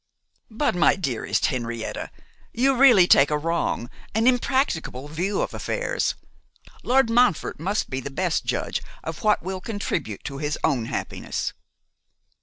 [0.49, 2.09] 'But, my dearest Henrietta,
[2.51, 6.15] you really take a wrong, an impracticable view of affairs.
[6.81, 11.53] Lord Montfort must be the best judge of what will contribute to his own happiness.